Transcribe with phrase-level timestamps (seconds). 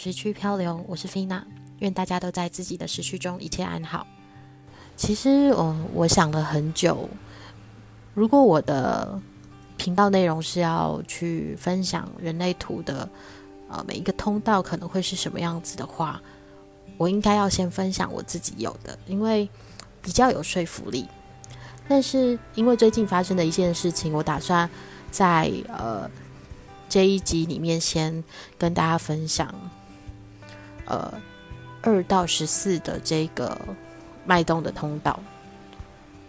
[0.00, 1.44] 时区漂流，我是菲娜，
[1.80, 4.06] 愿大家都在自己的时区中一切安好。
[4.96, 7.08] 其实，我，我想了很久，
[8.14, 9.20] 如果我的
[9.76, 13.08] 频道内容是要去分享人类图的，
[13.68, 16.22] 呃，每一个通道可能会是什么样子的话，
[16.96, 19.48] 我应该要先分享我自己有的，因为
[20.00, 21.08] 比较有说服力。
[21.88, 24.70] 但是，因为最近发生的一件事情，我打算
[25.10, 26.08] 在呃。
[26.90, 28.24] 这一集里面，先
[28.56, 29.54] 跟大家分享，
[30.88, 31.12] 呃，
[31.82, 33.56] 二到十四的这个
[34.26, 35.18] 脉动的通道。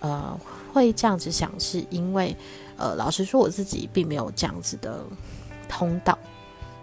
[0.00, 0.38] 呃，
[0.72, 2.36] 会这样子想，是因为，
[2.76, 5.04] 呃，老实说，我自己并没有这样子的
[5.68, 6.18] 通道。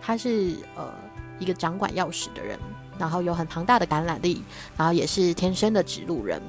[0.00, 0.92] 他是呃
[1.38, 2.58] 一个掌管钥匙的人，
[2.98, 4.42] 然后有很庞大的感染力，
[4.76, 6.42] 然后也是天生的指路人。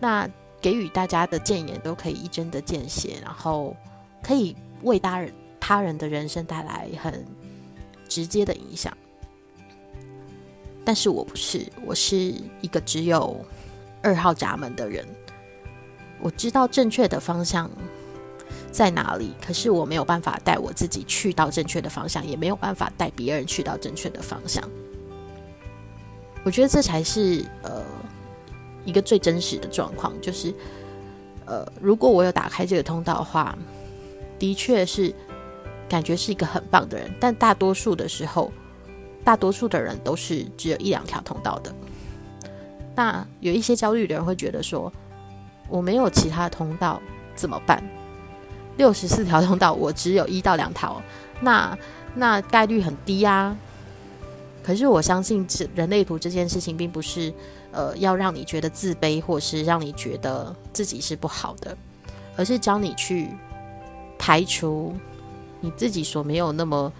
[0.00, 0.28] 那
[0.60, 3.76] 给予大家的谏言都可以一针的见血，然后
[4.22, 5.32] 可以为他人。
[5.66, 7.24] 他人的人生带来很
[8.06, 8.94] 直接的影响，
[10.84, 12.16] 但是我不是，我是
[12.60, 13.44] 一个只有
[14.02, 15.06] 二号闸门的人。
[16.20, 17.70] 我知道正确的方向
[18.70, 24.62] 在哪里，可是我没有办法带我自己去到正确的方向，也没有办法带别人去到正确的方向。
[26.44, 27.82] 我觉得这才是呃
[28.84, 30.54] 一个最真实的状况，就是
[31.46, 33.56] 呃，如果我有打开这个通道的话，
[34.38, 35.14] 的确是。
[35.86, 38.50] 感觉是一个很棒的人，但大多数的时候，
[39.24, 41.74] 大多数的人都是只有一两条通道的。
[42.94, 44.92] 那有一些焦虑的人会觉得说
[45.68, 47.00] ：“我没有其他通道
[47.34, 47.82] 怎么办？
[48.76, 51.00] 六十四条通道，我只有一到两条，
[51.40, 51.76] 那
[52.14, 53.56] 那概率很低啊。”
[54.62, 57.32] 可是我相信，这人类图这件事情，并不是
[57.72, 61.76] 呃要让你觉得自卑，或是让你觉得自己是不好的，
[62.36, 63.28] 而是教你去
[64.18, 64.94] 排除。
[65.60, 66.92] 你自己所没有那么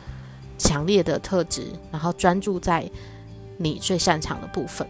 [0.58, 2.88] 强烈的特质，然后专注在
[3.56, 4.86] 你最擅长的部分。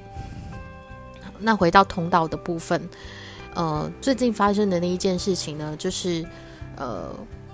[1.39, 2.89] 那回到通道的部分，
[3.55, 6.25] 呃，最近发生的那一件事情呢，就是
[6.77, 7.11] 呃，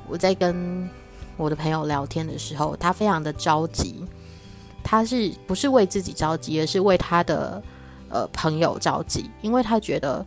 [0.08, 0.88] 我在跟
[1.36, 4.04] 我的朋友聊天的时候，他非常的着急，
[4.84, 7.62] 他是不是为自己着急，而是为他的
[8.08, 10.24] 呃朋友着急，因为他觉得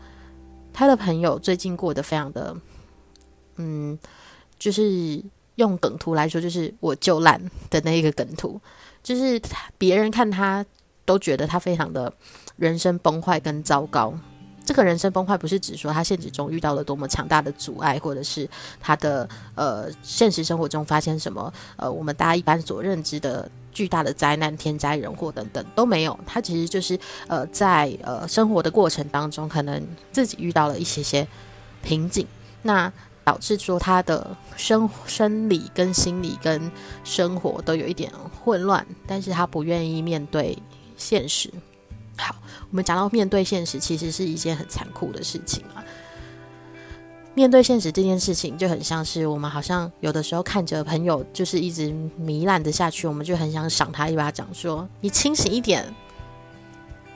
[0.74, 2.56] 他的朋友最近过得非常的，
[3.58, 3.98] 嗯，
[4.58, 5.24] 就是。
[5.56, 8.60] 用梗图来说，就是我就烂的那一个梗图，
[9.02, 9.42] 就是
[9.78, 10.66] 别人看他
[11.06, 12.12] 都觉得他非常的
[12.58, 14.14] 人生崩坏跟糟糕。
[14.66, 18.50] 这个人生崩坏不是指说他现实中遇到了多么强大的阻碍，或者是
[18.80, 26.18] 他的呃现实生活中发现什么呃我们大家一般所认知的巨大的灾难、天灾人祸等等都没有。
[26.26, 26.98] 他其实就是
[27.28, 31.28] 呃在呃生活的过程当中，可能自己遇到了一些些
[31.84, 32.26] 瓶颈。
[32.62, 32.90] 那
[33.24, 36.72] 导致说他的生生理跟心理跟
[37.04, 38.12] 生活都有一点
[38.44, 40.58] 混乱，但是他不愿意面对
[40.98, 41.52] 现实。
[42.18, 42.36] 好，
[42.70, 45.84] 我们讲到面对现实，其实是一件很残酷的事情啊。
[47.36, 51.90] 面对现实这件事情，就很像是我们好像有的时候看着朋友就是一直
[52.22, 55.84] 糜烂的下去，我们就很想赏他一巴掌，说你清醒一点。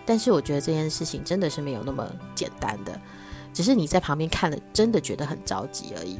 [0.03, 2.99] 但是我觉得这件事情真的是没有那么简单的。
[3.57, 6.19] 只是你在旁边看了，真的觉得很着急而已。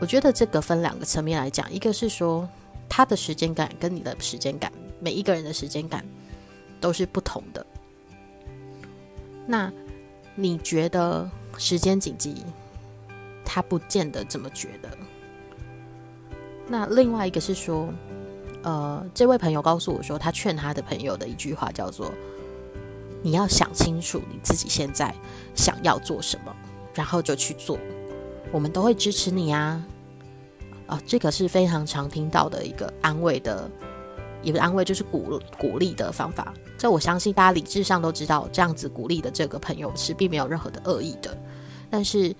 [0.00, 2.48] 我觉得这个分两个层面来讲，一个是说
[2.88, 6.04] 他的时间感跟你的时间感，每一个人的时间感
[6.80, 7.64] 都是不同的。
[9.46, 9.72] 那
[10.34, 12.42] 你觉得时间紧急，
[13.44, 14.90] 他不见得这么觉得。
[16.66, 17.88] 那另外一个是说，
[18.64, 22.12] 呃，这位朋友告诉我说，他劝他的朋友的一句话叫做。
[23.22, 25.14] 你要想清楚你自己现在
[25.54, 26.54] 想要做什么，
[26.94, 27.78] 然后就去做。
[28.52, 29.84] 我们都会支持你啊！
[30.86, 33.68] 啊，这个是非常常听到的一个安慰的，
[34.42, 36.54] 一个安慰就是鼓鼓励的方法。
[36.78, 41.36] 这我相信大家理智上都知道，这样子鼓励的这个朋友是并没有任何的恶意的。
[41.90, 42.34] 但是，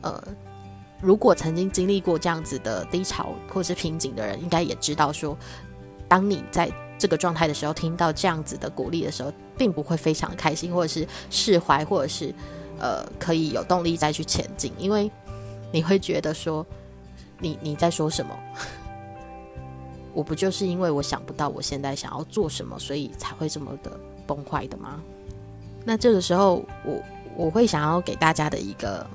[0.00, 0.22] 呃，
[1.02, 5.36] 如果曾经经历过这样子的低潮或是瓶颈的人，应该也知道说，
[6.08, 6.72] 当你在。
[6.98, 12.34] 这个状态的时候，听到这样子的鼓励的时候，并不会非常开心，或者是释怀，或者是
[12.78, 15.10] 呃，可以有动力再去前进，因为
[15.72, 16.66] 你会觉得说，
[17.38, 18.36] 你你在说什么？
[20.12, 25.00] 我不就是因为我想不到我现在想要做什么，所以才会这么的崩坏的吗？
[25.84, 27.02] 那这个时候，我
[27.36, 29.06] 我会想要给大家的一个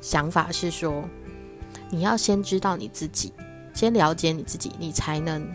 [0.00, 1.04] 想法是说，
[1.90, 3.32] 你要先知道你自己，
[3.74, 5.46] 先了解你自己，你才能。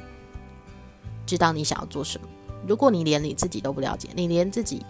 [1.25, 2.28] 知道你想要做什么。
[2.68, 4.86] 如果你连你自己都不了解，你连自己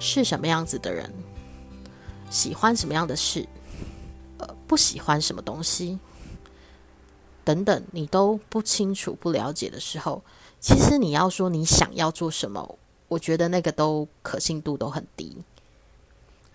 [0.00, 1.12] 是什么样子的人，
[2.30, 3.46] 喜欢什么样的事，
[4.38, 5.98] 呃，不喜欢什么东西，
[7.44, 10.22] 等等，你都不清楚、不了解的时候，
[10.58, 12.78] 其实你要说你想要做什么，
[13.08, 15.36] 我觉得那个都可信度都很低。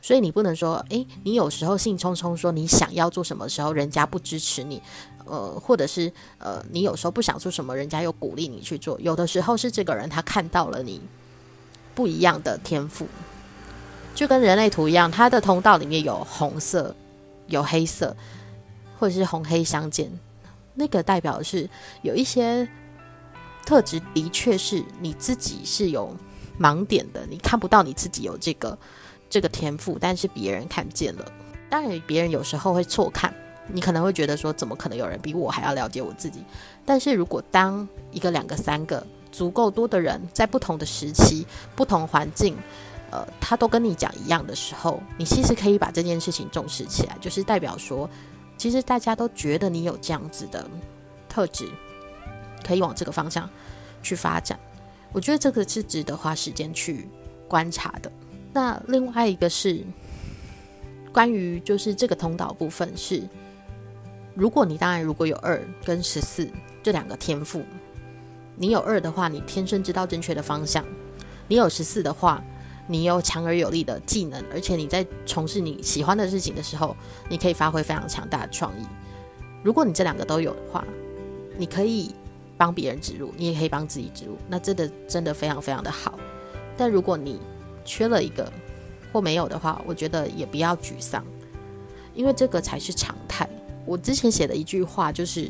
[0.08, 4.82] 所以你不能说，诶，你有时候兴冲冲说你想要做什么时候，人家不支持你，
[5.26, 8.98] 呃，或者是呃，你有时候不想做什么，人家又鼓励你去做。
[9.02, 11.02] 有的时候是这个人他看到了你
[11.94, 13.06] 不一样的天赋，
[14.16, 16.96] 就跟人类图一样，它的通道里面有红色、
[17.48, 18.16] 有黑色，
[18.98, 20.10] 或者是红黑相间，
[20.76, 21.70] 那个代表是
[22.02, 22.66] 有一些
[23.66, 26.16] 特质，的确是你自己是有
[26.58, 28.78] 盲点的，你看不到你自己有这个。
[29.30, 31.32] 这个天赋，但是别人看见了。
[31.70, 33.34] 当然，别人有时候会错看，
[33.68, 36.44] 你可能会觉得说，怎么可能有人比我还要了解我自己？
[36.86, 41.46] 但是如果当一个、两个、三个足够多的人，在不同的时期、
[41.76, 42.56] 不同环境，
[43.12, 48.10] 呃，他都跟你讲一样的时候，你其实可以把这件事情重视起来，就是代表说，
[48.58, 50.66] 其实大家都觉得你有这样子的
[51.28, 51.68] 特质，
[52.66, 53.50] 可以往这个方向
[54.02, 54.58] 去发展。
[55.12, 57.10] 我觉得这个是值得花时间去
[57.48, 58.10] 观察的。
[58.54, 59.82] 那另外一个是
[61.14, 63.22] 关于就是这个通道部分是，
[64.36, 66.50] 如果你当然如果有二跟十四
[66.82, 67.64] 这两个天赋，
[68.56, 70.84] 你有二的话，你天生知道正确的方向；
[71.48, 72.44] 你有十四的话，
[72.88, 76.96] 你有强而有力的技能，而且你在从事你喜欢的事情的时候，
[77.30, 78.86] 你可以发挥非常强大的创意。
[79.64, 80.84] 如果你这两个都有的话，
[81.58, 82.14] 你可以
[82.58, 86.18] 帮别人植入，你也可以帮自己植入，那真的真的非常非常的好。
[86.78, 87.40] 但如果你
[87.88, 88.52] 缺了一个
[89.14, 91.26] 或没有的话，我觉得也不要沮丧，
[92.14, 93.48] 因为这个才是常态。
[93.86, 95.50] 我之前写的一句话就是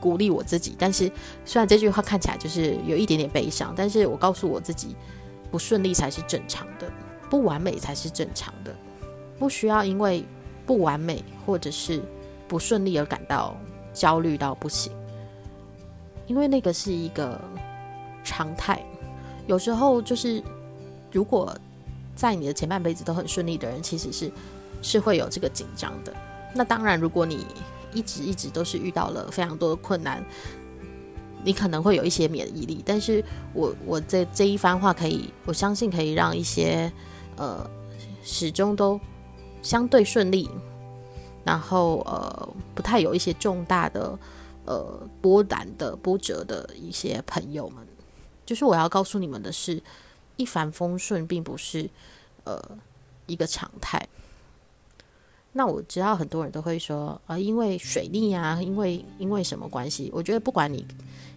[0.00, 1.10] 鼓励我自己，但是
[1.44, 4.96] 虽然这句话看起来就是有一点点悲伤，但是我告诉我自己，
[5.50, 6.90] 不顺利才是正常的，
[7.30, 8.74] 不完美才是正常的，
[9.38, 10.24] 不需要因为
[10.66, 12.02] 不完美或者是
[12.48, 13.56] 不顺利而感到
[13.94, 14.92] 焦虑到不行，
[16.26, 17.40] 因为那个是一个
[18.24, 18.84] 常态。
[19.46, 20.42] 有时候就是
[21.12, 21.56] 如果。
[22.18, 24.28] 在你的前半辈子都很顺利的人，其实是
[24.82, 26.12] 是会有这个紧张的。
[26.52, 27.46] 那当然，如果你
[27.94, 30.20] 一直一直都是遇到了非常多的困难，
[31.44, 32.82] 你可能会有一些免疫力。
[32.84, 33.24] 但是
[33.54, 36.92] 我我这这一番话可以，我相信可以让一些
[37.36, 37.64] 呃
[38.24, 38.98] 始终都
[39.62, 40.50] 相对顺利，
[41.44, 44.18] 然后呃不太有一些重大的
[44.64, 47.86] 呃波澜的波折的一些朋友们，
[48.44, 49.80] 就是我要告诉你们的是。
[50.38, 51.90] 一帆风顺并不是
[52.44, 52.58] 呃
[53.26, 54.08] 一个常态。
[55.52, 60.10] 那我知道很多人都会说啊，因为水逆啊，因为因为什么关系？
[60.14, 60.86] 我觉得不管你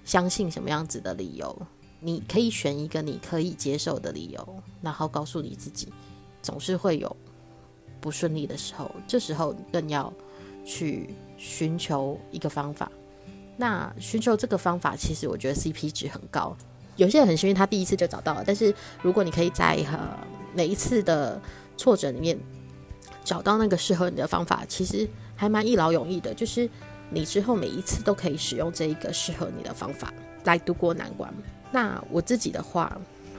[0.06, 1.62] 相信什么样子的理由，
[2.00, 5.92] 你可以选一个你可以接受的理由，然后告诉你自己，
[6.42, 7.16] 总是会有
[8.00, 8.92] 不顺利的时候。
[9.08, 10.14] 这时候更要
[10.64, 12.92] 去寻求一个方法。
[13.58, 16.56] 那寻求这个方法，其实我觉得 CP 值很高。
[16.98, 18.44] 有些人很幸运，他第一次就找到了。
[18.46, 20.18] 但是如果你可以在呃
[20.54, 21.42] 每一次的
[21.78, 22.38] 挫折里面
[23.24, 26.34] 找到那个适合你的方法，其实还蛮一劳永逸的。
[26.34, 26.70] 就是
[27.10, 31.34] 你之后每一次都可以使用这一个适合你的方法来度过难关。
[31.72, 32.96] 那我自己的话，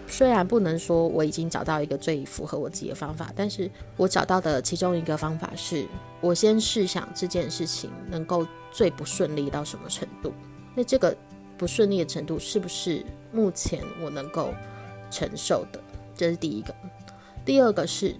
[0.08, 5.86] 虽然不能说我已经找到一个最符合我自己的方法，但是我找到的其中一个方法是，
[6.20, 10.32] 我先试想这件事情能够最不顺利到什么程度。
[10.74, 11.16] 那这个。
[11.62, 14.52] 不顺利的程度是不是目前我能够
[15.12, 15.80] 承受的？
[16.12, 16.74] 这是第一个。
[17.44, 18.16] 第二个是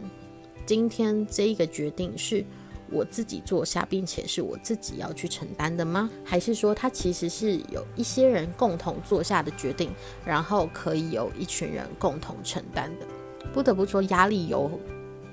[0.65, 2.45] 今天这一个决定是
[2.89, 6.09] 我自己做下，并且是我自己要去承担的吗？
[6.25, 9.91] 还是说它其实是有一些人共同做下的决定，
[10.25, 13.07] 然后可以有一群人共同承担的？
[13.53, 14.71] 不得不说，压力由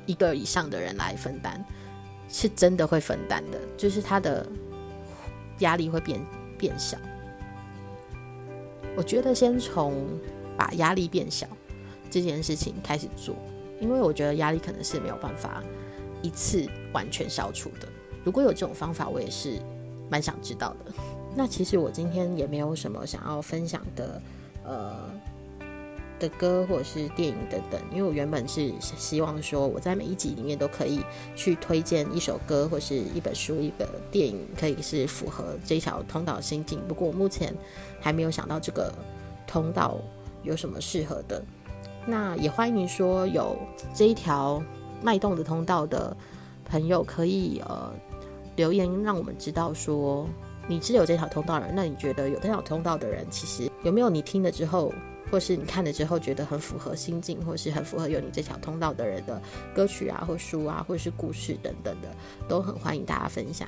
[0.08, 1.64] 一个以上的人来分担，
[2.28, 4.44] 是真的会分担的，就是他的
[5.60, 6.20] 压力会变
[6.58, 6.98] 变小。
[9.00, 9.96] 我觉得先从
[10.58, 11.48] 把压力变小
[12.12, 13.34] 这件事情开始做，
[13.80, 15.64] 因为我觉得压力可能是没有办法
[16.22, 17.88] 一次完全消除的。
[18.26, 19.54] 如果有这种方法，我也是
[20.10, 20.92] 蛮想知道的。
[21.34, 24.22] 那其实我今天也没有什么想要分享的，
[24.66, 25.10] 呃。
[26.20, 31.02] 的歌或者是电影等等，因为我原本是希望说我在每一集里面都可以
[31.36, 36.80] 去推荐一首歌或是一本书、一个电影，可以是符合这条通道心境。
[36.88, 37.56] 不过我目前
[38.00, 38.94] 还没有想到这个
[39.48, 39.98] 通道
[40.44, 41.44] 有什么适合的。
[42.06, 43.58] 那也欢迎说有
[43.94, 44.62] 这一条
[45.02, 46.16] 脉动的通道的
[46.66, 47.92] 朋友可以呃
[48.56, 50.28] 留言让我们知道说
[50.68, 54.94] 你是有这条通道的人，那你觉得有这条通道的人其实有没有你听了之后？
[55.32, 59.42] 或是你看了之后觉得很符合心境，或是很符合有你这条通道的人的
[59.76, 62.10] 歌曲啊，或书啊，或是故事等等的，
[62.48, 63.68] 都很欢迎大家分享。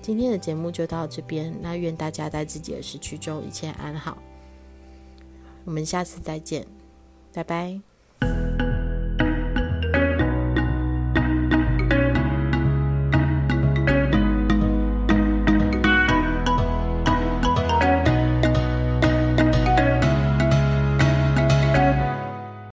[0.00, 4.18] 今天的节目就到这边，那愿大家在自己的时区中一切安好。
[5.64, 6.66] 我们下次再见，
[7.32, 7.93] 拜拜。